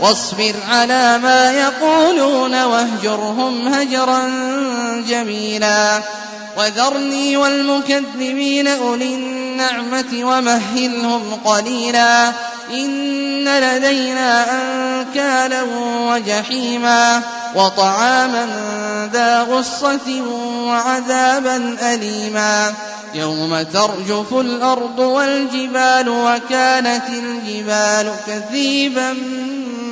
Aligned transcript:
واصبر 0.00 0.54
على 0.68 1.18
ما 1.18 1.52
يقولون 1.52 2.62
واهجرهم 2.62 3.74
هجرا 3.74 4.30
جميلا. 5.08 6.00
وذرني 6.58 7.36
والمكذبين 7.36 8.68
أولي 8.68 9.14
النعمة 9.14 10.06
ومهلهم 10.12 11.22
قليلا. 11.44 12.32
إن 12.70 13.44
لدينا 13.44 14.46
أنكالا 14.50 15.62
وجحيما. 16.08 17.22
وطعاما 17.54 18.46
ذا 19.12 19.42
غصة 19.42 20.22
وعذابا 20.66 21.76
أليما. 21.82 22.72
يوم 23.14 23.62
ترجف 23.62 24.34
الأرض 24.34 24.98
والجبال 24.98 26.08
وكانت 26.08 27.08
الجبال 27.08 28.12
كثيبا 28.26 29.16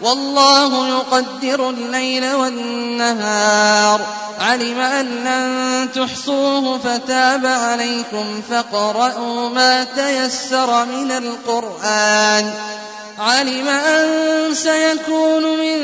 والله 0.00 0.88
يقدر 0.88 1.70
الليل 1.70 2.34
والنهار. 2.34 4.00
علم 4.40 4.80
أن 4.80 5.06
لن 5.06 5.88
تحصوه 5.92 6.78
فتاب 6.78 7.46
عليكم 7.46 8.42
فاقرؤوا 8.50 9.48
ما 9.48 9.84
تيسر 9.84 10.84
من 10.84 11.12
القرآن. 11.12 12.50
علم 13.18 13.68
أن 13.68 14.54
سيكون 14.54 15.42
منكم 15.42 15.83